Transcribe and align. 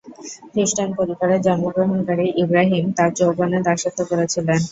খ্রিস্টান 0.51 0.89
পরিবারে 0.99 1.35
জন্মগ্রহণকারী 1.45 2.25
ইব্রাহিম 2.43 2.85
তার 2.97 3.09
যৌবনে 3.19 3.59
দাসত্ব 3.67 3.99
করেছিলেন। 4.11 4.57